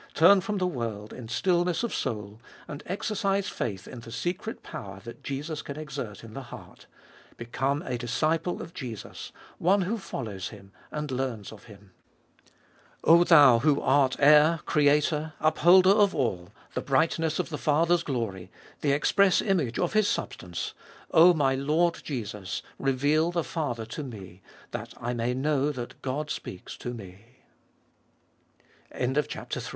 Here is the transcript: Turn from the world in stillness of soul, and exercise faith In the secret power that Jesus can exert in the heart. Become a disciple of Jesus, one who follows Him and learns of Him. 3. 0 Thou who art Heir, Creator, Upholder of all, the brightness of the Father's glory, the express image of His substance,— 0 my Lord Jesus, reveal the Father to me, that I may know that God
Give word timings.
Turn 0.15 0.41
from 0.41 0.57
the 0.57 0.65
world 0.65 1.13
in 1.13 1.27
stillness 1.27 1.83
of 1.83 1.93
soul, 1.93 2.41
and 2.67 2.81
exercise 2.87 3.49
faith 3.49 3.87
In 3.87 3.99
the 3.99 4.11
secret 4.11 4.63
power 4.63 4.99
that 5.01 5.21
Jesus 5.23 5.61
can 5.61 5.77
exert 5.77 6.23
in 6.23 6.33
the 6.33 6.41
heart. 6.41 6.87
Become 7.37 7.83
a 7.83 7.99
disciple 7.99 8.63
of 8.63 8.73
Jesus, 8.73 9.31
one 9.59 9.83
who 9.83 9.99
follows 9.99 10.49
Him 10.49 10.71
and 10.89 11.11
learns 11.11 11.51
of 11.51 11.65
Him. 11.65 11.91
3. 13.05 13.11
0 13.13 13.23
Thou 13.25 13.59
who 13.59 13.79
art 13.79 14.15
Heir, 14.17 14.61
Creator, 14.65 15.33
Upholder 15.39 15.91
of 15.91 16.15
all, 16.15 16.49
the 16.73 16.81
brightness 16.81 17.37
of 17.37 17.49
the 17.49 17.59
Father's 17.59 18.01
glory, 18.01 18.49
the 18.79 18.93
express 18.93 19.39
image 19.39 19.77
of 19.77 19.93
His 19.93 20.07
substance,— 20.07 20.73
0 21.13 21.35
my 21.35 21.53
Lord 21.53 21.99
Jesus, 22.03 22.63
reveal 22.79 23.29
the 23.31 23.43
Father 23.43 23.85
to 23.85 24.01
me, 24.03 24.41
that 24.71 24.95
I 24.99 25.13
may 25.13 25.35
know 25.35 25.71
that 25.71 26.01
God 26.01 26.33